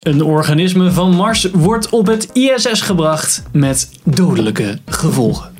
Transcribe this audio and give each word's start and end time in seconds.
Een 0.00 0.22
organisme 0.22 0.90
van 0.90 1.14
Mars 1.14 1.50
wordt 1.52 1.88
op 1.88 2.06
het 2.06 2.28
ISS 2.32 2.80
gebracht 2.80 3.42
met 3.52 3.90
dodelijke 4.04 4.78
gevolgen. 4.86 5.52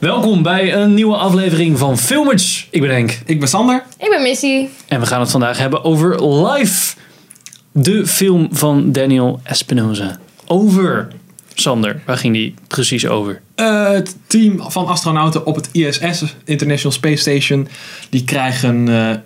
Welkom 0.00 0.42
bij 0.42 0.74
een 0.74 0.94
nieuwe 0.94 1.16
aflevering 1.16 1.78
van 1.78 1.98
Filmers. 1.98 2.68
Ik 2.70 2.80
ben 2.80 2.90
Henk 2.90 3.18
Ik 3.26 3.38
ben 3.38 3.48
Sander. 3.48 3.84
Ik 3.98 4.10
ben 4.10 4.22
Missy. 4.22 4.66
en 4.88 5.00
we 5.00 5.06
gaan 5.06 5.20
het 5.20 5.30
vandaag 5.30 5.58
hebben 5.58 5.84
over 5.84 6.28
Life. 6.46 6.96
De 7.72 8.06
film 8.06 8.48
van 8.50 8.92
Daniel 8.92 9.40
Espinosa. 9.42 10.18
Over. 10.46 11.08
Sander, 11.54 12.02
waar 12.06 12.16
ging 12.18 12.34
die 12.34 12.54
precies 12.66 13.06
over? 13.06 13.40
Eh, 13.60 13.90
het 13.90 14.16
team 14.26 14.70
van 14.70 14.86
astronauten 14.86 15.46
op 15.46 15.54
het 15.54 15.68
ISS, 15.72 16.22
International 16.44 16.92
Space 16.92 17.16
Station, 17.16 17.68
die 18.10 18.24
krijgen, 18.24 18.88
eh, 18.88 19.16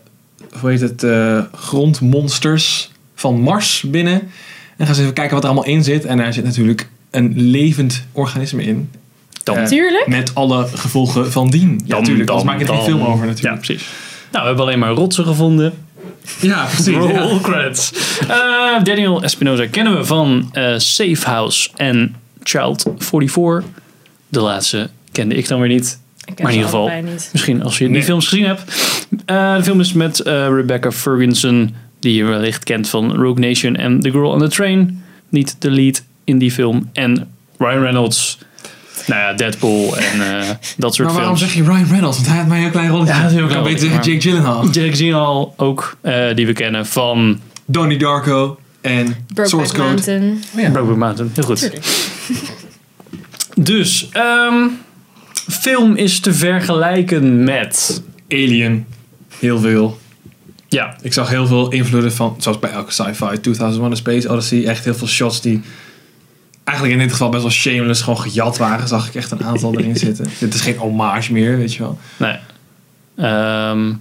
hoe 0.60 0.70
heet 0.70 0.80
het, 0.80 1.02
eh, 1.02 1.42
grondmonsters 1.52 2.90
van 3.14 3.40
Mars 3.40 3.84
binnen. 3.86 4.30
En 4.76 4.86
gaan 4.86 4.94
ze 4.94 5.00
even 5.00 5.14
kijken 5.14 5.34
wat 5.34 5.42
er 5.42 5.50
allemaal 5.50 5.68
in 5.68 5.84
zit. 5.84 6.04
En 6.04 6.16
daar 6.16 6.32
zit 6.32 6.44
natuurlijk 6.44 6.89
een 7.11 7.32
levend 7.36 8.04
organisme 8.12 8.62
in. 8.64 8.90
Dan. 9.42 9.56
Eh, 9.56 9.64
Tuurlijk. 9.66 10.06
Met 10.06 10.34
alle 10.34 10.66
gevolgen 10.75 11.32
van 11.32 11.50
dien. 11.50 11.70
Ja, 11.70 11.76
Dan, 11.86 12.00
natuurlijk. 12.00 12.30
Anders 12.30 12.46
dan, 12.46 12.56
maak 12.56 12.66
je 12.66 12.72
er 12.72 12.75
geen 12.75 12.84
film 12.84 13.12
over 13.12 13.25
Ja, 13.26 13.30
natuurlijk. 13.30 13.61
precies. 13.61 13.86
Nou, 14.30 14.42
we 14.42 14.48
hebben 14.48 14.64
alleen 14.64 14.78
maar 14.78 14.90
rotsen 14.90 15.25
gevonden. 15.25 15.75
Ja, 16.40 16.64
precies. 16.64 16.96
Roll 16.96 17.34
ja. 17.34 17.39
credits. 17.42 17.92
Eh, 18.28 18.82
Daniel 18.82 19.22
Espinosa 19.22 19.66
kennen 19.66 19.96
we 19.96 20.04
van 20.04 20.48
eh, 20.53 20.75
Safe 20.76 21.20
House 21.25 21.70
en 21.76 22.14
Child 22.42 22.84
44. 22.98 23.64
De 24.34 24.40
laatste 24.40 24.88
kende 25.12 25.34
ik 25.34 25.48
dan 25.48 25.61
weer 25.61 25.68
niet. 25.68 25.98
Ik 26.24 26.42
Maar 26.42 26.50
in 26.52 26.56
ieder 26.58 26.70
geval, 26.70 26.90
Niet. 27.02 27.29
misschien 27.32 27.62
als 27.62 27.79
je 27.79 27.84
die 27.84 27.92
Nee. 27.92 28.02
films 28.02 28.29
gezien 28.29 28.44
hebt. 28.46 28.62
Eh, 29.26 29.56
de 29.56 29.62
film 29.62 29.80
is 29.80 29.92
met 29.92 30.20
eh, 30.20 30.46
Rebecca 30.48 30.92
Ferguson, 30.92 31.75
die 32.00 32.14
je 32.14 32.25
wellicht 32.25 32.64
kent 32.64 32.89
van 32.89 33.14
Rogue 33.16 33.48
Nation 33.48 33.77
en 33.77 34.00
The 34.00 34.11
Girl 34.11 34.31
on 34.31 34.39
the 34.39 34.48
Train. 34.48 35.03
Niet 35.28 35.56
de 35.59 35.70
lead 35.70 36.03
in 36.25 36.39
die 36.39 36.50
film. 36.53 36.91
En 36.92 37.28
Ryan 37.59 37.81
Reynolds. 37.81 38.39
Nou 39.06 39.20
ja, 39.20 39.33
Deadpool 39.33 39.97
en 39.97 40.39
eh, 40.41 40.48
dat 40.77 40.94
soort 40.94 41.09
Maar 41.09 41.16
waarom 41.16 41.37
films. 41.37 41.53
zeg 41.55 41.64
je 41.64 41.70
Ryan 41.72 41.87
Reynolds? 41.91 42.16
Want 42.16 42.28
hij 42.28 42.37
had 42.39 42.47
maar 42.47 42.59
een 42.59 42.70
klein 42.70 42.91
rolletje. 42.91 43.12
Ja, 43.14 43.20
dat 43.22 43.31
is 43.31 43.37
heel 43.37 43.47
Ik 43.47 43.50
kan 43.53 43.62
klein 43.62 43.75
beter 43.75 43.91
zeggen 43.91 44.12
Jake 44.12 44.20
Gyllenhaal. 44.28 44.64
Jake 44.70 44.97
Gyllenhaal 44.97 45.55
ook, 45.56 45.97
eh, 46.00 46.34
die 46.34 46.47
we 46.47 46.53
kennen 46.53 46.87
van 46.87 47.41
Donnie 47.64 47.98
Darko 47.98 48.59
en 48.81 49.06
Source 49.06 49.50
Brokeback 49.56 49.69
Code. 49.69 49.83
Mountain. 49.83 50.42
Oh 50.55 50.61
ja. 50.61 50.70
Brokeback 50.70 50.97
Mountain. 50.98 51.31
Heel 51.34 51.44
goed. 51.44 51.70
Dus, 53.56 54.08
ehm, 54.12 54.66
film 55.50 55.97
is 55.97 56.20
te 56.20 56.33
vergelijken 56.34 57.44
met. 57.44 58.02
Alien. 58.28 58.86
Heel 59.38 59.58
veel. 59.60 59.98
Ja, 60.69 60.97
Ik 61.02 61.12
zag 61.12 61.28
heel 61.28 61.47
veel 61.47 61.70
invloeden 61.70 62.12
van, 62.12 62.36
zoals 62.38 62.58
bij 62.58 62.70
elke 62.70 62.92
sci-fi, 62.92 63.38
2001 63.41 63.92
A 63.92 63.94
Space 63.94 64.28
Odyssey, 64.30 64.64
echt 64.64 64.84
heel 64.84 64.94
veel 64.94 65.06
shots 65.06 65.41
die 65.41 65.62
eigenlijk 66.64 66.98
in 66.98 67.02
dit 67.02 67.12
geval 67.12 67.28
best 67.28 67.42
wel 67.42 67.50
shameless 67.52 68.02
gewoon 68.02 68.20
gejat 68.20 68.56
waren. 68.58 68.88
Zag 68.88 69.08
ik 69.08 69.14
echt 69.14 69.30
een 69.30 69.44
aantal 69.44 69.75
erin 69.78 69.97
zitten. 69.97 70.27
Dit 70.38 70.55
is 70.55 70.60
geen 70.60 70.77
hommage 70.77 71.32
meer, 71.32 71.56
weet 71.58 71.75
je 71.75 71.82
wel. 71.82 71.98
nee. 72.16 72.36
Ehm, 73.16 73.92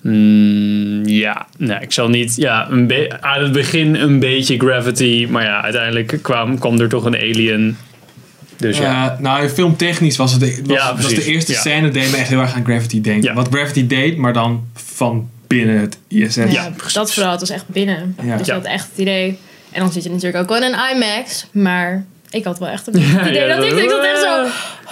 mm, 0.00 1.06
ja, 1.06 1.46
nee, 1.56 1.78
ik 1.80 1.92
zal 1.92 2.08
niet. 2.08 2.36
Ja, 2.36 2.70
een 2.70 3.12
aan 3.20 3.42
het 3.42 3.52
begin 3.52 3.94
een 3.94 4.18
beetje 4.18 4.58
Gravity, 4.58 5.26
maar 5.30 5.44
ja, 5.44 5.62
uiteindelijk 5.62 6.18
kwam, 6.22 6.58
kwam 6.58 6.80
er 6.80 6.88
toch 6.88 7.04
een 7.04 7.16
alien. 7.16 7.76
Dus 8.58 8.78
ja. 8.78 8.82
Ja. 9.04 9.16
nou, 9.20 9.48
filmtechnisch 9.48 10.16
was 10.16 10.32
het 10.32 10.40
de, 10.40 10.60
was, 10.66 10.76
Ja, 10.76 10.96
was 10.96 11.14
de 11.14 11.24
eerste 11.24 11.52
Ja. 11.52 11.58
scène 11.60 11.88
deed 11.90 12.10
me 12.10 12.16
echt 12.16 12.28
heel 12.28 12.40
erg 12.40 12.54
aan 12.54 12.64
Gravity 12.64 13.00
denken. 13.00 13.28
Ja. 13.28 13.34
Wat 13.34 13.48
Gravity 13.50 13.86
deed, 13.86 14.16
maar 14.16 14.32
dan 14.32 14.64
van 14.74 15.28
binnen 15.46 15.80
het 15.80 15.98
ISS. 16.08 16.34
Ja, 16.34 16.72
dat 16.92 17.12
vooral. 17.12 17.30
Het 17.30 17.40
was 17.40 17.50
echt 17.50 17.68
binnen. 17.68 18.16
Ja. 18.22 18.36
Dus 18.36 18.46
je 18.46 18.52
Ja. 18.52 18.58
had 18.58 18.68
echt 18.68 18.88
het 18.90 18.98
idee. 18.98 19.38
En 19.70 19.80
dan 19.80 19.92
zit 19.92 20.02
je 20.02 20.10
natuurlijk 20.10 20.42
ook 20.42 20.48
wel 20.48 20.62
in 20.62 20.74
een 20.74 20.96
IMAX. 20.96 21.46
Maar 21.52 22.04
ik 22.30 22.44
had 22.44 22.58
wel 22.58 22.68
echt 22.68 22.86
een 22.86 23.00
Ja, 23.14 23.20
idee 23.28 23.46
ja, 23.46 23.56
dat 23.56 23.64
ik, 23.64 23.72
ik 23.72 23.90
zat 23.90 24.04
echt 24.04 24.20
zo... 24.20 24.44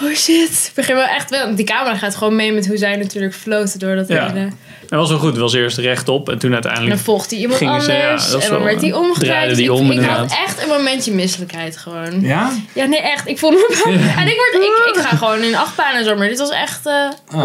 Oh 0.05 0.13
shit. 0.13 0.65
Ik 0.67 0.71
begin 0.75 0.95
wel 0.95 1.05
echt 1.05 1.29
wel... 1.29 1.55
Die 1.55 1.65
camera 1.65 1.95
gaat 1.95 2.15
gewoon 2.15 2.35
mee 2.35 2.51
met 2.53 2.67
hoe 2.67 2.77
zij 2.77 2.95
natuurlijk 2.95 3.33
floten 3.33 3.79
door 3.79 3.95
dat 3.95 4.07
Ja. 4.07 4.27
hele... 4.33 4.49
Het 4.81 4.99
was 4.99 5.09
wel 5.09 5.19
goed. 5.19 5.29
Het 5.31 5.39
was 5.39 5.53
eerst 5.53 5.77
rechtop 5.77 6.29
en 6.29 6.37
toen 6.37 6.49
En 6.49 6.53
uiteindelijk. 6.53 6.93
dan 6.95 7.03
volgt 7.03 7.29
hij 7.29 7.39
iemand 7.39 7.57
Gingen 7.59 7.81
ze, 7.81 7.91
ja, 7.91 8.07
anders. 8.07 8.29
dat 8.31 8.43
en 8.43 8.49
dan 8.49 8.63
werd 8.63 8.81
hij 8.81 8.93
omgedraaid. 8.93 9.49
Dus 9.49 9.57
ik, 9.59 9.71
om, 9.71 9.91
ik 9.91 10.01
had 10.05 10.31
echt 10.45 10.61
een 10.63 10.67
momentje 10.67 11.11
misselijkheid 11.13 11.77
gewoon. 11.77 12.21
Ja? 12.21 12.51
Ja, 12.73 12.85
nee, 12.85 12.99
echt. 13.01 13.27
Ik 13.27 13.39
voel 13.39 13.51
me. 13.51 13.57
En 14.17 14.27
ik, 14.27 14.35
word, 14.35 14.63
ik, 14.63 14.95
ik 14.95 15.01
ga 15.01 15.15
gewoon 15.25 15.41
in 15.41 15.55
achtbaan 15.55 15.95
en 15.95 16.03
zo. 16.05 16.15
Maar 16.15 16.27
dit 16.27 16.37
was 16.39 16.49
echt... 16.49 16.85
eh, 16.85 16.93
Ah. 17.31 17.43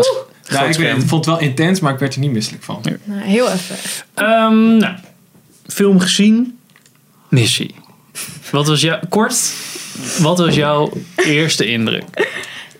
Ja, 0.48 0.62
ik, 0.62 0.74
weet, 0.76 0.92
vond 0.98 1.10
het 1.10 1.34
wel 1.34 1.38
intens, 1.38 1.80
maar 1.80 1.92
ik 1.92 1.98
werd 1.98 2.14
er 2.14 2.20
niet 2.20 2.30
misselijk 2.32 2.62
van. 2.64 2.82
nou, 3.04 3.20
heel 3.22 3.50
even. 3.50 3.76
Ehm, 4.14 4.76
nou, 4.76 4.94
film 5.66 6.00
gezien. 6.00 6.58
Missie. 7.28 7.74
Wat 8.50 8.66
was 8.66 8.80
jouw. 8.80 8.98
Kort. 9.08 9.52
Wat 10.18 10.38
was 10.38 10.54
jouw 10.54 10.92
eerste 11.16 11.66
indruk? 11.66 12.04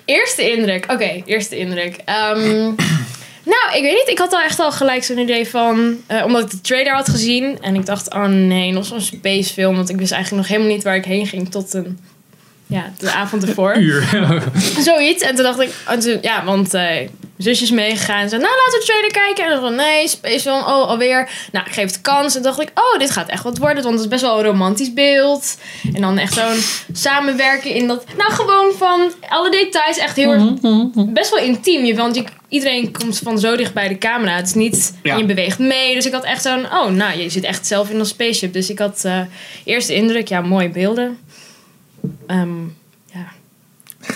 Eerste 0.04 0.50
indruk. 0.50 0.84
Oké, 0.92 1.22
eerste 1.24 1.56
indruk. 1.58 1.96
Ehm, 2.04 2.62
nou, 3.52 3.74
ik 3.76 3.82
weet 3.82 3.94
niet. 3.94 4.08
Ik 4.08 4.18
had 4.18 4.32
al 4.32 4.40
echt 4.42 4.58
al 4.60 4.72
gelijk 4.72 5.04
zo'n 5.04 5.18
idee 5.18 5.48
van... 5.48 5.96
eh, 6.06 6.24
omdat 6.24 6.42
ik 6.42 6.50
de 6.50 6.60
trailer 6.60 6.92
had 6.94 7.08
gezien. 7.08 7.58
En 7.60 7.74
ik 7.74 7.86
dacht, 7.86 8.14
oh 8.14 8.24
nee, 8.26 8.72
nog 8.72 8.84
zo'n 8.86 9.00
spacefilm. 9.00 9.76
Want 9.76 9.88
ik 9.88 9.96
wist 9.96 10.12
eigenlijk 10.12 10.42
nog 10.42 10.52
helemaal 10.56 10.74
niet 10.76 10.84
waar 10.84 10.96
ik 10.96 11.04
heen 11.04 11.26
ging 11.26 11.50
tot 11.50 11.74
een... 11.74 11.98
Ja, 12.66 12.92
de 12.98 13.10
avond 13.12 13.46
ervoor. 13.48 13.76
Uur. 13.86 14.08
Zoiets. 14.78 15.22
En 15.22 15.34
toen 15.34 15.44
dacht 15.44 15.60
ik... 15.60 15.70
en 15.86 16.00
toen- 16.00 16.18
ja, 16.22 16.44
want 16.44 16.74
eh, 16.74 17.08
mijn 17.36 17.48
zusje 17.56 17.64
is 17.64 17.70
meegegaan. 17.70 18.22
En 18.22 18.28
zei, 18.28 18.42
nou, 18.42 18.54
laten 18.54 18.72
we 18.72 18.78
de 18.78 18.84
trailer 18.92 19.10
kijken. 19.12 19.44
En 19.44 19.50
dan 19.50 19.60
van, 19.60 19.74
nee, 19.74 20.08
spacefilm. 20.08 20.58
Oh, 20.60 20.88
alweer. 20.88 21.28
Nou, 21.52 21.66
ik 21.66 21.72
geef 21.72 21.84
het 21.84 22.00
kans. 22.00 22.36
En 22.36 22.42
dacht 22.42 22.60
ik, 22.60 22.70
oh, 22.74 22.98
dit 22.98 23.10
gaat 23.10 23.28
echt 23.28 23.42
wat 23.42 23.58
worden. 23.58 23.82
Want 23.82 23.94
het 23.94 24.04
is 24.04 24.08
best 24.10 24.22
wel 24.22 24.38
een 24.38 24.44
romantisch 24.44 24.92
beeld. 24.92 25.56
En 25.94 26.00
dan 26.00 26.18
echt 26.18 26.34
zo'n 26.34 26.62
samenwerken 26.92 27.70
in 27.70 27.86
dat... 27.86 28.04
Nou, 28.16 28.32
gewoon 28.32 28.72
van 28.78 29.10
alle 29.28 29.50
details. 29.50 29.98
Echt 29.98 30.16
heel 30.16 30.32
erg 30.32 30.42
best 31.12 31.30
wel 31.30 31.44
intiem. 31.44 31.84
Je- 31.84 31.94
Want 31.94 32.14
je, 32.14 32.24
iedereen 32.48 32.92
komt 32.92 33.18
van 33.18 33.38
zo 33.38 33.56
dicht 33.56 33.74
bij 33.74 33.88
de 33.88 33.98
camera. 33.98 34.36
Het 34.36 34.46
is 34.46 34.54
niet... 34.54 34.94
Ja. 35.02 35.16
Je 35.16 35.24
beweegt 35.24 35.58
mee. 35.58 35.94
Dus 35.94 36.06
ik 36.06 36.12
had 36.12 36.24
echt 36.24 36.42
zo'n... 36.42 36.64
Oh, 36.72 36.86
nou, 36.88 37.18
je 37.20 37.28
zit 37.28 37.44
echt 37.44 37.66
zelf 37.66 37.90
in 37.90 37.98
een 37.98 38.06
spaceship. 38.06 38.52
Dus 38.52 38.70
ik 38.70 38.78
had 38.78 39.04
eh 39.04 39.20
eerste 39.64 39.94
indruk... 39.94 40.28
Ja, 40.28 40.40
mooie 40.40 40.68
beelden. 40.70 41.18
Ehm. 42.26 42.48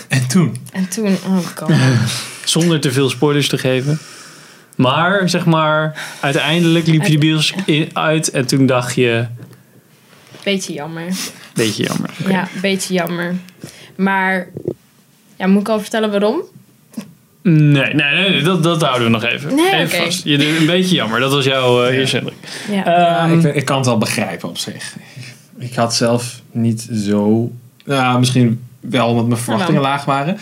En 0.07 0.27
toen? 0.27 0.57
En 0.71 0.87
toen... 0.89 1.17
Oh 1.27 1.37
god. 1.55 1.71
Zonder 2.45 2.79
te 2.79 2.91
veel 2.91 3.09
spoilers 3.09 3.47
te 3.47 3.57
geven. 3.57 3.99
Maar, 4.75 5.29
zeg 5.29 5.45
maar, 5.45 6.07
uiteindelijk 6.19 6.87
liep 6.87 7.03
je 7.03 7.11
de 7.11 7.17
bios 7.17 7.53
uit 7.93 8.29
en 8.29 8.47
toen 8.47 8.65
dacht 8.65 8.95
je. 8.95 9.25
Beetje 10.43 10.73
jammer. 10.73 11.13
Beetje 11.53 11.83
jammer. 11.83 12.09
Ja, 12.27 12.47
beetje 12.61 12.93
jammer. 12.93 13.35
Maar... 13.95 14.47
Ja, 15.37 15.47
moet 15.47 15.61
ik 15.61 15.69
al 15.69 15.79
vertellen 15.79 16.11
waarom? 16.11 16.41
Nee, 17.41 17.93
nee, 17.93 17.93
nee, 17.93 18.29
nee, 18.29 18.41
dat, 18.41 18.63
dat 18.63 18.81
houden 18.81 19.03
we 19.03 19.09
nog 19.09 19.23
even. 19.23 19.55
Nee, 19.55 19.73
even 19.73 19.97
oké. 19.97 20.05
vast. 20.05 20.23
Je 20.23 20.59
een 20.59 20.65
beetje 20.65 20.95
jammer. 20.95 21.19
Dat 21.19 21.31
was 21.31 21.45
jouw 21.45 21.83
eh, 21.83 21.97
eerste 21.97 22.17
indruk. 22.17 22.35
Ja. 22.69 22.75
Ja, 22.75 23.17
Ehm, 23.25 23.39
ik, 23.39 23.55
ik 23.55 23.65
kan 23.65 23.77
het 23.77 23.85
wel 23.85 23.97
begrijpen 23.97 24.49
op 24.49 24.57
zich. 24.57 24.95
Ik 25.57 25.75
had 25.75 25.95
zelf 25.95 26.41
niet 26.51 26.89
zo... 27.07 27.51
Nou, 27.85 28.19
misschien 28.19 28.63
wel 28.89 29.07
omdat 29.07 29.27
mijn 29.27 29.39
verwachtingen 29.39 29.81
laag 29.81 30.05
waren. 30.05 30.37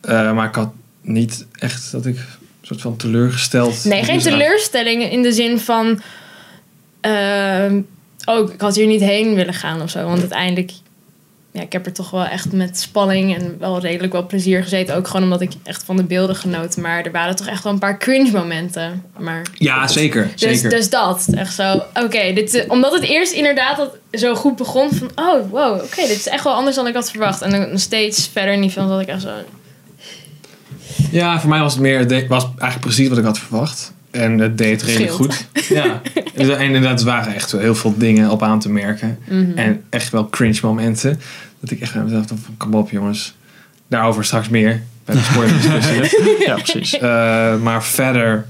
Eh, 0.00 0.32
maar 0.32 0.48
ik 0.48 0.54
had 0.54 0.72
niet 1.00 1.46
echt 1.52 1.92
dat 1.92 2.06
ik 2.06 2.16
een 2.16 2.66
soort 2.66 2.80
van 2.80 2.96
teleurgesteld... 2.96 3.84
Nee, 3.84 4.04
geen 4.04 4.18
teleurstelling 4.18 5.10
in 5.10 5.22
de 5.22 5.32
zin 5.32 5.58
van. 5.58 6.00
ehm, 7.00 7.80
oh, 8.24 8.52
ik 8.52 8.60
had 8.60 8.74
hier 8.74 8.86
niet 8.86 9.00
heen 9.00 9.34
willen 9.34 9.54
gaan 9.54 9.82
of 9.82 9.90
zo. 9.90 10.04
Want 10.04 10.20
uiteindelijk. 10.20 10.72
Ja, 11.54 11.62
ik 11.62 11.72
heb 11.72 11.86
er 11.86 11.92
toch 11.92 12.10
wel 12.10 12.24
echt 12.24 12.52
met 12.52 12.78
spanning 12.78 13.36
en 13.36 13.56
wel 13.58 13.80
redelijk 13.80 14.12
wel 14.12 14.26
plezier 14.26 14.62
gezeten. 14.62 14.96
Ook 14.96 15.06
gewoon 15.06 15.22
omdat 15.22 15.40
ik 15.40 15.52
echt 15.62 15.84
van 15.84 15.96
de 15.96 16.04
beelden 16.04 16.36
genoten. 16.36 16.82
Maar 16.82 17.04
er 17.04 17.12
waren 17.12 17.36
toch 17.36 17.46
echt 17.46 17.62
wel 17.62 17.72
een 17.72 17.78
paar 17.78 17.98
cringe 17.98 18.30
momenten. 18.30 19.02
Maar, 19.18 19.42
Ja, 19.54 19.88
zeker. 19.88 20.30
dus, 20.36 20.40
zeker. 20.40 20.70
dus 20.70 20.90
dat. 20.90 21.26
Echt 21.34 21.54
zo. 21.54 21.82
Oké, 21.94 22.32
dit 22.32 22.54
eh, 22.54 22.70
omdat 22.70 22.92
het 22.92 23.02
eerst 23.02 23.32
inderdaad 23.32 23.76
dat 23.76 23.96
zo 24.12 24.34
goed 24.34 24.56
begon. 24.56 24.92
Van, 24.92 25.10
oh, 25.14 25.50
wow, 25.50 25.74
oké, 25.74 26.00
dit 26.00 26.16
is 26.16 26.28
echt 26.28 26.44
wel 26.44 26.52
anders 26.52 26.76
dan 26.76 26.86
ik 26.86 26.94
had 26.94 27.10
verwacht. 27.10 27.42
En 27.42 27.50
dan 27.50 27.78
steeds 27.78 28.28
verder 28.28 28.58
niet 28.58 28.72
van 28.72 28.88
dat 28.88 29.00
ik 29.00 29.08
echt 29.08 29.22
zo. 29.22 29.32
Ja, 31.10 31.40
voor 31.40 31.50
mij 31.50 31.60
was 31.60 31.72
het 31.72 31.82
meer... 31.82 32.28
Was 32.28 32.44
eigenlijk 32.44 32.80
precies 32.80 33.08
wat 33.08 33.18
ik 33.18 33.24
had 33.24 33.38
verwacht. 33.38 33.93
En 34.14 34.38
het 34.38 34.58
deed 34.58 34.82
redelijk 34.82 35.12
goed. 35.12 35.46
Ja. 35.68 36.00
En 36.34 36.60
inderdaad, 36.60 37.00
er 37.00 37.06
waren 37.06 37.34
echt 37.34 37.52
heel 37.52 37.74
veel 37.74 37.94
dingen 37.96 38.30
op 38.30 38.42
aan 38.42 38.60
te 38.60 38.70
merken. 38.70 39.18
Mhm. 39.28 39.58
En 39.58 39.84
echt 39.90 40.10
wel 40.10 40.28
cringe 40.28 40.58
momenten. 40.62 41.20
Dat 41.60 41.70
ik 41.70 41.80
echt 41.80 41.94
aan 41.94 42.04
mezelf 42.04 42.26
dacht 42.26 42.40
van, 42.44 42.56
kom 42.56 42.74
op 42.74 42.90
jongens. 42.90 43.34
Daarover 43.88 44.24
straks 44.24 44.48
meer. 44.48 44.82
Bij 45.04 45.14
de 45.14 45.20
spoilerdiscussie. 45.20 46.46
Ja, 46.46 46.54
precies. 46.54 46.98
Eh, 46.98 47.56
maar 47.56 47.84
verder 47.84 48.46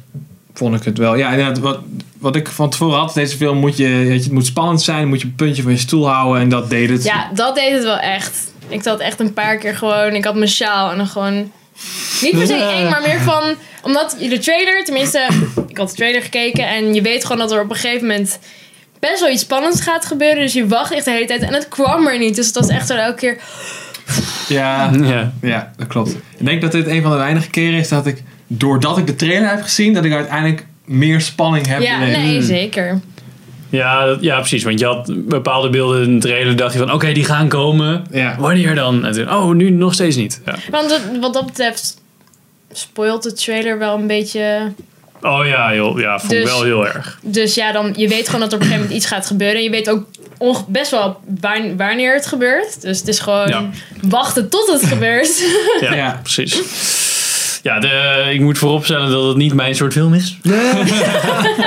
vond 0.55 0.75
ik 0.75 0.85
het 0.85 0.99
wel. 0.99 1.15
Ja, 1.15 1.31
inderdaad, 1.31 1.59
wat, 1.59 1.79
wat 2.19 2.37
ik 2.37 2.49
van 2.49 2.71
tevoren 2.71 2.99
had, 2.99 3.15
deze 3.15 3.37
film 3.37 3.59
moet 3.59 3.77
je, 3.77 3.87
het 3.87 4.31
moet 4.31 4.47
spannend 4.47 4.83
zijn, 4.83 5.09
moet 5.09 5.21
je 5.21 5.27
een 5.27 5.35
puntje 5.35 5.63
van 5.63 5.73
je 5.73 5.79
stoel 5.79 6.09
houden 6.09 6.43
en 6.43 6.49
dat 6.49 6.71
deed 6.71 6.91
het. 6.91 7.05
Ja, 7.05 7.31
dat 7.35 7.55
deed 7.55 7.73
het 7.73 7.83
wel 7.83 7.99
echt. 7.99 8.53
Ik 8.69 8.83
zat 8.83 9.01
echt 9.01 9.21
een 9.21 9.33
paar 9.33 9.57
keer 9.57 9.75
gewoon... 9.75 10.15
Ik 10.15 10.25
had 10.25 10.35
mijn 10.35 10.51
sjaal 10.51 10.91
en 10.91 10.97
dan 10.97 11.07
gewoon... 11.07 11.53
Niet 12.23 12.33
per 12.39 12.47
se 12.47 12.55
eng, 12.55 12.89
maar 12.89 13.03
meer 13.03 13.21
van... 13.21 13.55
Omdat 13.83 14.17
je 14.19 14.29
de 14.29 14.39
trailer, 14.39 14.85
tenminste... 14.85 15.29
ik 15.69 15.77
had 15.77 15.89
de 15.89 15.95
trailer 15.95 16.23
gekeken 16.23 16.69
en 16.69 16.95
je 16.95 17.03
weet 17.03 17.23
gewoon 17.23 17.39
dat 17.39 17.53
er 17.53 17.61
op 17.61 17.71
een 17.71 17.77
gegeven 17.77 18.07
moment 18.07 18.39
best 19.01 19.21
wel 19.21 19.31
iets 19.31 19.43
spannends 19.43 19.81
gaat 19.81 20.05
gebeuren. 20.05 20.43
Dus 20.43 20.53
je 20.53 20.67
wacht 20.67 20.93
echt 20.93 21.05
de 21.05 21.11
hele 21.11 21.27
tijd 21.27 21.43
en 21.43 21.55
het 21.55 21.69
kwam 21.69 22.07
er 22.07 22.19
niet. 22.19 22.35
Dus 22.37 22.53
dat 22.53 22.67
was 22.67 22.77
echt 22.77 22.87
zo 22.87 22.95
elke 22.95 23.19
keer. 23.19 23.39
Ja, 24.49 24.91
Ja. 25.03 25.33
ja, 25.43 25.73
dat 25.77 25.87
klopt. 25.87 26.11
Ik 26.11 26.47
denk 26.47 26.61
dat 26.61 26.73
dit 26.73 26.87
een 26.87 27.03
van 27.03 27.11
de 27.11 27.17
weinige 27.17 27.51
keren 27.51 27.79
is 27.79 27.89
dat 27.89 28.07
ik, 28.07 28.23
doordat 28.47 28.99
ik 28.99 29.07
de 29.07 29.17
trailer 29.17 29.49
heb 29.49 29.63
gezien, 29.63 29.93
dat 29.93 30.05
ik 30.05 30.13
uiteindelijk 30.13 30.67
meer 30.85 31.21
spanning 31.21 31.67
heb. 31.67 31.81
Ja, 31.81 31.99
nee, 31.99 32.43
zeker. 32.43 33.01
Ja, 33.75 34.07
dat- 34.07 34.19
ja, 34.23 34.39
precies. 34.39 34.65
Want 34.65 34.79
je 34.79 34.87
had 34.87 35.11
bepaalde 35.29 35.71
beelden 35.71 36.03
in 36.03 36.19
de 36.19 36.27
trailer. 36.27 36.57
dacht 36.57 36.73
je 36.73 36.79
van, 36.79 36.93
oké, 36.93 37.13
die 37.13 37.25
gaan 37.25 37.49
komen. 37.49 38.05
Ja. 38.11 38.37
Wanneer 38.39 38.75
dan? 38.75 39.05
En 39.05 39.13
toen, 39.13 39.33
oh, 39.33 39.51
nu 39.55 39.71
nog 39.71 39.93
steeds 39.95 40.17
niet. 40.17 40.41
Ja. 40.47 40.55
Want 40.71 40.89
dat- 40.89 41.01
wat 41.21 41.33
dat 41.35 41.47
betreft 41.47 41.97
spoilt 42.73 43.23
de 43.23 43.33
trailer 43.33 43.79
wel 43.79 43.95
een 43.99 44.07
beetje. 44.07 44.73
Oh 45.23 45.47
ja, 45.47 45.75
joh. 45.75 45.99
Ja, 46.01 46.19
vond 46.19 46.33
ik 46.33 46.41
Dus- 46.41 46.51
wel 46.51 46.63
heel 46.63 46.87
erg. 46.87 47.19
Dus 47.23 47.55
ja, 47.55 47.73
dan, 47.73 47.93
je 47.97 48.09
weet 48.09 48.27
gewoon 48.27 48.41
dat 48.41 48.51
er 48.53 48.57
op 48.57 48.61
een 48.63 48.67
gegeven 48.69 48.83
moment 48.89 48.93
iets 49.03 49.07
gaat 49.07 49.27
gebeuren. 49.27 49.57
En 49.57 49.63
je 49.63 49.71
weet 49.71 49.91
ook 49.91 50.05
onge- 50.39 50.65
best 50.69 50.91
wel 50.91 51.21
wanneer 51.77 52.15
het 52.15 52.27
gebeurt. 52.27 52.83
Dus 52.83 52.99
het 52.99 53.09
is 53.09 53.19
gewoon 53.19 53.49
Ja. 53.49 53.71
wachten 54.03 54.49
tot 54.49 54.71
het 54.73 54.85
gebeurt. 54.87 55.43
Ja, 55.81 55.95
Ja. 55.95 56.21
precies. 56.23 56.61
Ja, 57.63 57.79
de, 57.81 58.23
ik 58.33 58.41
moet 58.41 58.59
vooropstellen 58.59 59.11
dat 59.11 59.27
het 59.29 59.37
niet 59.37 59.55
mijn 59.55 59.75
soort 59.75 59.93
film 59.93 60.15
is. 60.15 60.39
Nee, 60.43 60.57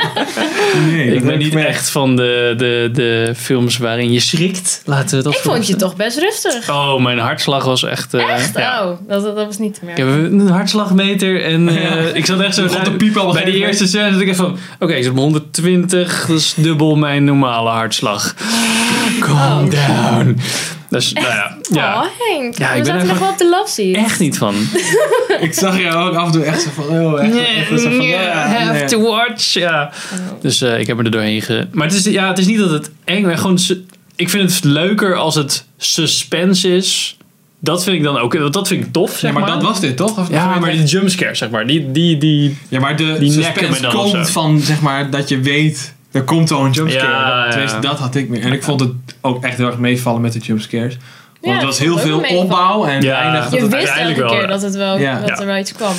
ik 0.96 1.14
dat 1.14 1.24
ben 1.24 1.38
niet 1.38 1.48
gemerkt. 1.48 1.70
echt 1.70 1.90
van 1.90 2.16
de, 2.16 2.54
de, 2.58 2.90
de 2.94 3.34
films 3.38 3.78
waarin 3.78 4.12
je 4.12 4.20
schrikt. 4.20 4.82
Laten 4.86 5.18
we 5.18 5.24
dat 5.24 5.34
ik 5.34 5.40
vond 5.40 5.68
je 5.68 5.76
toch 5.76 5.96
best 5.96 6.18
rustig. 6.20 6.70
Oh, 6.70 7.02
mijn 7.02 7.18
hartslag 7.20 7.64
was 7.66 7.84
echt... 7.84 8.14
eh, 8.14 8.30
Echt? 8.34 8.58
ja. 8.58 8.86
Oh, 8.90 8.98
dat, 9.08 9.24
dat 9.36 9.46
was 9.46 9.58
niet 9.58 9.74
te 9.74 9.80
Ik 9.80 9.86
merken. 9.86 10.08
heb 10.22 10.32
een 10.32 10.48
hartslagmeter 10.50 11.44
en 11.44 11.70
eh, 11.78 12.16
ik 12.16 12.26
zat 12.26 12.40
echt 12.40 12.56
zo... 12.56 12.68
piepen 12.98 13.22
op 13.22 13.28
een 13.28 13.34
bij 13.34 13.44
die 13.44 13.52
gegeven 13.54 13.68
eerste 13.68 13.88
scène 13.88 14.12
zat 14.12 14.22
ik 14.22 14.28
echt 14.28 14.38
van... 14.38 14.58
Oké, 14.80 14.94
ik 14.94 15.04
zit 15.04 15.12
op 15.12 15.18
120, 15.18 16.26
dat 16.28 16.38
is 16.38 16.54
dubbel 16.58 16.96
mijn 16.96 17.24
normale 17.24 17.70
hartslag. 17.70 18.36
Calm 19.20 19.70
down. 19.70 20.38
Dus, 20.90 21.14
nou 21.14 21.26
ja. 21.28 21.58
ja 21.72 22.02
Oh, 22.02 22.08
Henk. 22.20 22.58
Ja, 22.58 22.72
ik 22.72 22.84
we 22.84 22.90
ben 22.92 22.94
zaten 22.94 23.08
nog 23.08 23.20
wel 23.20 23.30
op 23.30 23.38
de 23.38 23.50
love 23.50 23.72
seat. 23.72 23.96
echt 24.06 24.20
niet 24.20 24.38
van. 24.38 24.56
Ik 25.40 25.54
zag 25.54 25.80
jou 25.82 26.10
ook 26.10 26.16
af 26.16 26.26
en 26.26 26.32
toe 26.32 26.44
echt 26.44 26.62
zo 26.62 26.70
van, 26.76 26.84
oh, 26.86 27.24
echt, 27.24 27.36
echt 27.72 27.82
zo 27.82 27.90
van, 27.90 28.02
ja, 28.08 28.48
have 28.48 28.72
nee. 28.72 28.86
to 28.86 29.02
watch. 29.02 29.54
Ja. 29.54 29.92
Oh. 30.14 30.42
Dus 30.42 30.62
eh, 30.62 30.80
ik 30.80 30.88
heb 30.88 30.98
me 30.98 31.04
er 31.04 31.12
doorheen 31.12 31.42
ge... 31.42 31.68
Maar 31.72 31.88
het 31.88 31.96
is, 31.96 32.04
ja, 32.04 32.28
het 32.28 32.38
is 32.38 32.46
niet 32.46 32.58
dat 32.58 32.70
het 32.70 32.92
eng 33.04 33.26
is. 33.30 33.40
Gewoon, 33.40 33.60
ik 34.16 34.30
vind 34.30 34.54
het 34.56 34.64
leuker 34.64 35.16
als 35.16 35.36
het 35.36 35.66
suspense 35.78 36.76
is. 36.76 37.18
Dat 37.60 37.84
vind 37.84 37.96
ik 37.98 38.04
dan 38.04 38.18
ook... 38.18 38.34
want 38.38 38.54
Dat 38.54 38.68
vind 38.68 38.86
ik 38.86 38.92
tof, 38.92 39.12
Ja, 39.12 39.18
zeg 39.18 39.32
maar 39.32 39.42
maar. 39.42 39.52
dat 39.52 39.62
was 39.62 39.80
dit 39.80 39.98
toch? 39.98 40.18
Of- 40.20 40.30
Ja, 40.30 40.60
maar 40.60 40.72
die 40.72 40.84
jumpscare, 40.84 41.36
zeg 41.36 41.50
maar. 41.50 41.68
Die, 41.68 41.92
die, 41.92 42.18
die, 42.18 42.58
Ja, 42.70 42.80
maar 42.80 42.96
de 42.96 43.16
Die 43.20 43.32
suspense 43.32 43.72
me 43.72 43.80
dan 43.80 43.96
of 43.96 44.12
komt 44.12 44.30
van, 44.30 44.60
zeg 44.60 44.82
maar, 44.82 45.10
dat 45.10 45.30
je 45.30 45.40
weet, 45.40 45.94
er 46.18 46.24
komt 46.24 46.52
al 46.52 46.66
een 46.66 46.72
jumpscare. 46.72 47.08
Ja. 47.46 47.50
Tenminste, 47.50 47.80
dat 47.80 48.00
had 48.00 48.16
ik 48.16 48.30
meer. 48.30 48.42
En 48.42 48.52
ik 48.54 48.64
vond 48.64 48.80
het 48.80 48.92
ook 49.22 49.44
echt 49.44 49.58
heel 49.58 49.68
erg 49.68 49.78
meevallen 49.78 50.22
met 50.22 50.34
de 50.34 50.40
jumpscares. 50.40 50.98
Want 50.98 51.06
Ja, 51.42 51.54
het 51.54 51.64
was 51.64 51.80
heel 51.80 51.98
veel 51.98 52.20
opbouw 52.20 52.86
en 52.86 53.02
Ja. 53.02 53.22
eindig 53.22 53.44
Je 53.44 53.50
dat 53.52 53.60
het 53.62 53.62
wist 53.62 53.74
uiteindelijk 53.76 54.18
elke 54.18 54.30
wel, 54.30 54.40
keer 54.40 54.48
dat, 54.48 54.62
het 54.62 54.76
wel, 54.76 54.98
Ja. 55.00 55.20
dat 55.26 55.40
er 55.40 55.46
wel 55.46 55.58
iets 55.58 55.74
kwam. 55.74 55.94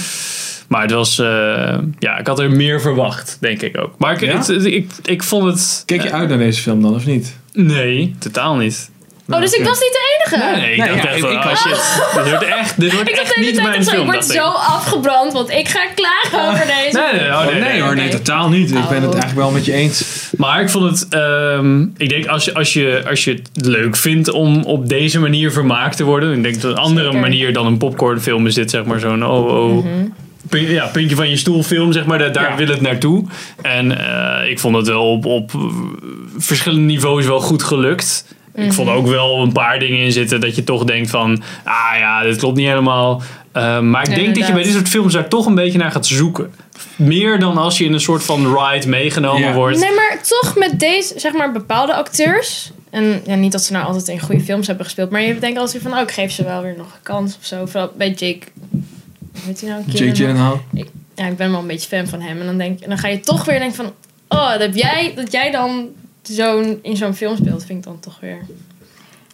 Maar 0.68 0.82
het 0.82 0.90
was... 0.90 1.18
eh, 1.18 1.78
ja, 1.98 2.18
ik 2.18 2.26
had 2.26 2.38
er 2.38 2.50
meer 2.50 2.80
verwacht, 2.80 3.36
denk 3.40 3.62
ik 3.62 3.78
ook. 3.78 3.94
Maar 3.98 4.12
ik, 4.12 4.20
Ja? 4.20 4.36
het- 4.36 4.48
ik, 4.64 4.90
ik 5.04 5.22
vond 5.22 5.44
het... 5.44 5.82
Keek 5.86 6.02
je 6.02 6.08
eh, 6.08 6.14
uit 6.18 6.28
naar 6.28 6.38
deze 6.38 6.62
film 6.62 6.82
dan, 6.82 6.94
of 6.94 7.06
niet? 7.06 7.36
Nee, 7.52 8.14
totaal 8.18 8.56
niet. 8.56 8.90
Oh, 9.30 9.40
dus 9.40 9.52
ik 9.52 9.64
was 9.64 9.80
niet 9.80 9.92
de 9.92 10.16
enige? 10.30 10.60
Nee, 10.60 10.72
ik 10.72 10.78
Nee, 10.78 10.88
dacht 10.88 11.02
ja, 11.02 11.08
echt 11.08 11.24
ik- 11.24 11.56
shit. 11.56 12.02
Dit 12.14 12.28
wordt 12.28 12.44
echt, 12.44 12.80
dit 12.80 12.92
wordt 12.92 13.08
Ik 13.10 13.16
dacht 13.16 13.26
echt 13.26 13.34
de 13.34 13.40
hele 13.40 13.46
niet 13.52 13.60
tijd 13.60 13.68
mijn 13.68 13.82
zo, 13.84 13.90
ik 13.90 13.96
film. 13.96 14.10
word 14.10 14.24
zo 14.24 14.42
afgebrand, 14.48 15.32
want 15.32 15.50
ik 15.50 15.68
ga 15.68 15.80
klagen 15.94 16.48
over 16.50 16.66
deze. 16.66 16.98
Nee, 17.12 17.20
nee, 17.20 17.30
oh, 17.30 17.38
Oh, 17.38 17.44
nee, 17.44 17.54
nee, 17.60 17.70
nee, 17.72 17.80
hoor, 17.82 17.94
nee, 17.94 18.04
nee. 18.08 18.12
totaal 18.16 18.48
niet. 18.48 18.70
Ik 18.70 18.74
ben 18.74 18.82
het 18.82 18.88
Oh. 18.90 19.00
eigenlijk 19.12 19.34
wel 19.34 19.50
met 19.50 19.64
je 19.64 19.72
eens. 19.72 20.28
Maar 20.36 20.60
ik 20.60 20.68
vond 20.70 20.84
het... 20.90 21.06
ehm, 21.08 21.82
ik 21.96 22.08
denk 22.08 22.26
als 22.26 22.44
je, 22.44 22.54
als, 22.54 22.72
je, 22.72 23.02
als 23.08 23.24
je 23.24 23.30
het 23.32 23.66
leuk 23.66 23.96
vindt 23.96 24.30
om 24.30 24.62
op 24.64 24.88
deze 24.88 25.20
manier 25.20 25.52
vermaakt 25.52 25.96
te 25.96 26.04
worden... 26.04 26.32
Ik 26.36 26.42
denk 26.42 26.60
dat 26.60 26.70
een 26.70 26.76
andere 26.78 27.06
Zeker. 27.06 27.20
manier 27.20 27.52
dan 27.52 27.66
een 27.66 27.78
popcornfilm 27.78 28.46
is 28.46 28.54
dit 28.54 28.70
zeg 28.70 28.84
maar 28.84 29.00
zo'n... 29.00 29.24
Oh, 29.26 29.46
oh, 29.76 29.86
puntje, 30.48 30.72
ja, 30.72 30.86
puntje 30.86 31.16
van 31.16 31.28
je 31.30 31.36
stoel 31.36 31.62
film 31.62 31.92
zeg 31.92 32.04
maar. 32.04 32.32
Daar, 32.32 32.50
Ja. 32.50 32.56
wil 32.56 32.66
het 32.68 32.80
naartoe. 32.80 33.24
En 33.62 33.98
eh, 34.42 34.50
ik 34.50 34.58
vond 34.58 34.76
het 34.76 34.86
wel 34.88 35.10
op, 35.12 35.24
op 35.26 35.50
verschillende 36.38 36.84
niveaus 36.84 37.26
wel 37.26 37.40
goed 37.40 37.62
gelukt. 37.62 38.24
Ik 38.58 38.72
vond 38.72 38.88
ook 38.88 39.06
wel 39.06 39.42
een 39.42 39.52
paar 39.52 39.78
dingen 39.78 39.98
in 40.04 40.12
zitten 40.12 40.40
dat 40.40 40.54
je 40.54 40.64
toch 40.64 40.84
denkt 40.84 41.10
van... 41.10 41.42
Ah 41.64 41.98
ja, 41.98 42.22
dit 42.22 42.36
klopt 42.36 42.56
niet 42.56 42.66
helemaal. 42.68 43.22
Eh, 43.52 43.80
maar 43.80 44.02
ik 44.02 44.08
Ja, 44.08 44.14
denk 44.14 44.34
dat 44.34 44.46
je 44.46 44.52
bij 44.52 44.62
dit 44.62 44.72
soort 44.72 44.88
films 44.88 45.12
daar 45.12 45.28
toch 45.28 45.46
een 45.46 45.54
beetje 45.54 45.78
naar 45.78 45.90
gaat 45.90 46.06
zoeken. 46.06 46.54
Meer 46.96 47.38
dan 47.38 47.56
als 47.56 47.78
je 47.78 47.84
in 47.84 47.92
een 47.92 48.00
soort 48.00 48.24
van 48.24 48.56
ride 48.58 48.88
meegenomen 48.88 49.40
Ja. 49.48 49.54
wordt. 49.54 49.78
Nee, 49.80 49.94
maar 49.94 50.18
toch 50.22 50.56
met 50.56 50.80
deze, 50.80 51.14
zeg 51.16 51.32
maar, 51.32 51.52
bepaalde 51.52 51.94
acteurs. 51.94 52.70
En 52.90 53.22
ja, 53.26 53.34
niet 53.34 53.52
dat 53.52 53.62
ze 53.62 53.72
nou 53.72 53.86
altijd 53.86 54.08
in 54.08 54.20
goede 54.20 54.40
films 54.44 54.66
hebben 54.66 54.84
gespeeld. 54.84 55.10
Maar 55.10 55.22
je 55.22 55.38
denkt 55.38 55.58
altijd 55.58 55.82
van, 55.82 55.92
oh, 55.92 56.00
ik 56.00 56.10
geef 56.10 56.32
ze 56.32 56.44
wel 56.44 56.62
weer 56.62 56.74
nog 56.76 56.86
een 56.86 57.02
kans 57.02 57.36
of 57.40 57.46
zo. 57.46 57.66
Vooral 57.66 57.90
bij 57.96 58.08
Jake. 58.10 58.40
Hoe 58.70 58.80
heet 59.46 59.60
hij 59.60 59.70
nou? 59.70 59.82
Jake 59.86 60.14
Gyllenhaal. 60.14 60.60
Ja, 61.14 61.26
ik 61.26 61.36
ben 61.36 61.50
wel 61.50 61.60
een 61.60 61.66
beetje 61.66 61.88
fan 61.88 62.06
van 62.06 62.20
hem. 62.20 62.40
En 62.40 62.46
dan, 62.46 62.58
denk, 62.58 62.80
en 62.80 62.88
dan 62.88 62.98
ga 62.98 63.08
je 63.08 63.20
toch 63.20 63.44
weer 63.44 63.58
denken 63.58 63.76
van... 63.76 63.92
Oh, 64.28 64.50
dat, 64.50 64.60
heb 64.60 64.74
jij, 64.74 65.12
dat 65.16 65.32
jij 65.32 65.50
dan 65.50 65.86
zo'n, 66.22 66.78
in 66.82 66.96
zo'n 66.96 67.14
film 67.14 67.36
speelt, 67.36 67.64
vind 67.64 67.78
ik 67.78 67.84
dan 67.84 68.00
toch 68.00 68.18
weer... 68.20 68.38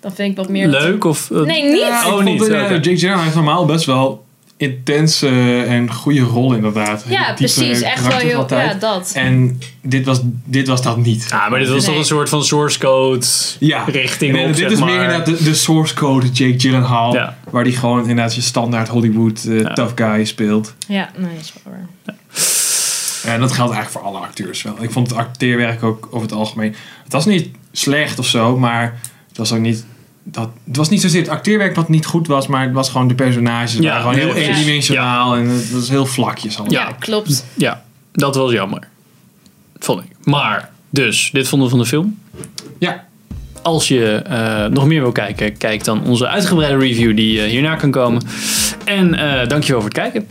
Dan 0.01 0.13
vind 0.13 0.31
ik 0.31 0.37
wat 0.37 0.49
meer... 0.49 0.67
Leuk 0.69 1.05
of... 1.05 1.31
eh, 1.31 1.41
Nee, 1.41 1.63
niet. 1.71 1.79
Ja, 1.81 2.13
Oh, 2.15 2.23
niet, 2.25 2.43
oké. 2.43 2.55
Jake 2.69 2.97
Gyllenhaal 2.97 3.23
heeft 3.23 3.35
normaal 3.35 3.65
best 3.67 3.85
wel 3.85 4.25
intense 4.57 5.29
en 5.69 5.93
goede 5.93 6.21
rol 6.21 6.55
inderdaad. 6.55 7.05
Ja, 7.09 7.19
Diepe 7.27 7.35
precies. 7.35 7.83
Echt 7.83 8.07
wel 8.07 8.17
heel... 8.19 8.39
altijd. 8.39 8.73
Ja, 8.73 8.79
dat. 8.79 9.13
En 9.15 9.59
dit 9.83 10.07
was, 10.07 10.21
dit 10.45 10.69
was 10.69 10.83
dat 10.83 10.97
niet. 10.97 11.27
Ja, 11.31 11.49
maar 11.49 11.59
dit 11.59 11.69
was 11.69 11.85
toch 11.85 11.97
een 11.97 12.05
soort 12.05 12.29
van 12.29 12.45
source 12.45 12.79
code 12.79 13.27
Ja. 13.59 13.85
richting 13.85 14.33
Nee, 14.33 14.43
op, 14.43 14.49
dit 14.49 14.59
zeg 14.59 14.71
is 14.71 14.79
maar. 14.79 14.89
meer 14.89 15.01
inderdaad 15.03 15.27
de, 15.27 15.43
de 15.45 15.55
source 15.55 15.95
code 15.95 16.27
Jake 16.31 16.61
Gyllenhaal. 16.61 17.15
Ja. 17.15 17.37
Waar 17.51 17.65
die 17.65 17.77
gewoon 17.77 18.01
inderdaad 18.01 18.35
je 18.35 18.41
standaard 18.41 18.89
Hollywood 18.89 19.45
eh, 19.45 19.61
Ja. 19.61 19.73
tough 19.73 19.93
guy 19.95 20.25
speelt. 20.25 20.75
Ja, 20.89 21.11
nee, 21.17 21.35
dat 21.35 21.41
is 21.45 21.53
wel 21.65 21.75
waar. 21.75 22.17
En 23.25 23.41
dat 23.41 23.53
geldt 23.53 23.73
eigenlijk 23.73 23.91
voor 23.91 24.15
alle 24.15 24.27
acteurs 24.27 24.63
wel. 24.63 24.83
Ik 24.83 24.91
vond 24.91 25.09
het 25.09 25.19
acteerwerk 25.19 25.83
ook 25.83 26.09
over 26.11 26.23
het 26.23 26.33
algemeen. 26.33 26.75
Het 27.05 27.13
was 27.13 27.25
niet 27.25 27.49
slecht 27.73 28.19
of 28.19 28.27
zo, 28.27 28.59
maar 28.59 29.01
het 29.29 29.37
was 29.37 29.53
ook 29.53 29.61
niet. 29.61 29.85
Dat, 30.23 30.51
het 30.65 30.77
was 30.77 30.89
niet 30.89 31.01
zozeer 31.01 31.21
het 31.21 31.31
acteerwerk 31.31 31.75
wat 31.77 31.89
niet 31.89 32.07
goed 32.07 32.27
was, 32.27 32.47
maar 32.47 32.63
het 32.63 32.73
was 32.73 32.91
gewoon 32.91 33.09
de 33.09 33.15
personages. 33.15 33.73
Ja, 33.73 33.83
waren 33.83 34.01
gewoon 34.01 34.15
heel 34.15 34.35
eendimensionaal 34.35 35.37
en 35.37 35.49
het 35.49 35.71
was 35.71 35.89
heel 35.89 36.07
vlakjes 36.07 36.59
allemaal. 36.59 36.81
Ja, 36.81 36.93
klopt. 36.99 37.45
Ja, 37.55 37.85
dat 38.13 38.35
was 38.35 38.53
jammer. 38.53 38.89
Vond 39.79 40.05
ik. 40.05 40.11
Maar, 40.23 40.71
dus, 40.91 41.31
dit 41.33 41.49
vonden 41.49 41.69
we 41.69 41.75
van 41.75 41.83
de 41.83 41.89
film. 41.89 42.19
Ja. 42.79 43.05
Als 43.63 43.89
je 43.89 44.15
eh, 44.15 44.67
nog 44.67 44.87
meer 44.87 45.01
wil 45.01 45.13
kijken, 45.13 45.57
kijk 45.57 45.85
dan 45.85 46.05
onze 46.05 46.29
uitgebreide 46.29 46.79
review 46.79 47.17
die 47.17 47.43
eh, 47.43 47.51
hierna 47.51 47.75
kan 47.75 47.91
komen. 47.91 48.23
En 48.85 49.15
eh 49.15 49.49
dankjewel 49.49 49.81
voor 49.81 49.91
het 49.91 49.99
kijken. 49.99 50.27